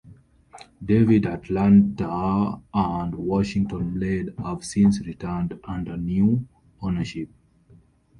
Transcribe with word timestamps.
"David 0.83 1.27
Atlanta" 1.27 2.59
and 2.73 3.13
"Washington 3.13 3.91
Blade" 3.93 4.33
have 4.39 4.65
since 4.65 4.99
returned 5.01 5.59
under 5.67 5.95
new 5.95 6.47
ownership. 6.81 7.29